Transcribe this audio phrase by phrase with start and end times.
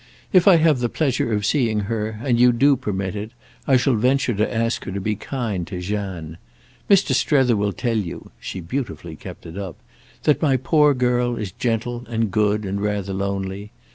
[0.33, 3.33] If I have the pleasure of seeing her and you do permit it
[3.67, 6.39] I shall venture to ask her to be kind to Jeanne.
[6.89, 7.11] Mr.
[7.13, 12.65] Strether will tell you"—she beautifully kept it up—"that my poor girl is gentle and good
[12.65, 13.71] and rather lonely.